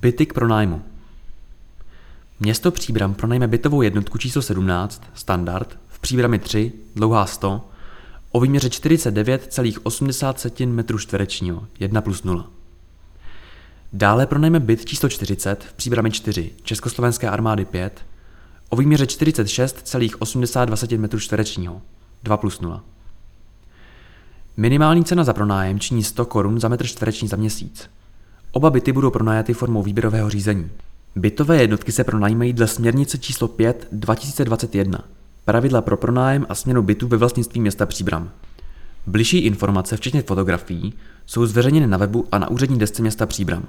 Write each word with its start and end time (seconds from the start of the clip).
Byty 0.00 0.26
k 0.26 0.32
pronájmu. 0.32 0.82
Město 2.40 2.70
Příbram 2.70 3.14
pronajme 3.14 3.48
bytovou 3.48 3.82
jednotku 3.82 4.18
číslo 4.18 4.42
17, 4.42 5.02
standard, 5.14 5.78
v 5.88 5.98
Příbrami 5.98 6.38
3, 6.38 6.72
dlouhá 6.96 7.26
100, 7.26 7.68
o 8.32 8.40
výměře 8.40 8.68
49,80 8.68 10.68
m 10.68 10.98
čtverečního, 10.98 11.66
1 11.80 12.00
plus 12.00 12.24
0. 12.24 12.50
Dále 13.92 14.26
pronajme 14.26 14.60
byt 14.60 14.84
číslo 14.84 15.08
40 15.08 15.64
v 15.64 15.72
Příbrami 15.72 16.10
4, 16.10 16.52
Československé 16.62 17.30
armády 17.30 17.64
5, 17.64 18.06
o 18.68 18.76
výměře 18.76 19.04
46,82 19.04 21.14
m 21.14 21.20
čtverečního, 21.20 21.82
2 22.22 22.36
plus 22.36 22.60
0. 22.60 22.84
Minimální 24.56 25.04
cena 25.04 25.24
za 25.24 25.32
pronájem 25.32 25.80
činí 25.80 26.04
100 26.04 26.24
korun 26.24 26.60
za 26.60 26.68
metr 26.68 26.86
čtvereční 26.86 27.28
za 27.28 27.36
měsíc. 27.36 27.90
Oba 28.56 28.70
byty 28.70 28.92
budou 28.92 29.10
pronajaty 29.10 29.54
formou 29.54 29.82
výběrového 29.82 30.30
řízení. 30.30 30.70
Bytové 31.16 31.56
jednotky 31.56 31.92
se 31.92 32.04
pronajímají 32.04 32.52
dle 32.52 32.66
směrnice 32.66 33.18
číslo 33.18 33.48
5 33.48 33.88
2021. 33.92 34.98
Pravidla 35.44 35.82
pro 35.82 35.96
pronájem 35.96 36.46
a 36.48 36.54
směnu 36.54 36.82
bytů 36.82 37.08
ve 37.08 37.16
vlastnictví 37.16 37.60
města 37.60 37.86
Příbram. 37.86 38.30
Bližší 39.06 39.38
informace, 39.38 39.96
včetně 39.96 40.22
fotografií, 40.22 40.94
jsou 41.26 41.46
zveřejněny 41.46 41.86
na 41.86 41.98
webu 41.98 42.24
a 42.32 42.38
na 42.38 42.50
úřední 42.50 42.78
desce 42.78 43.02
města 43.02 43.26
Příbram. 43.26 43.64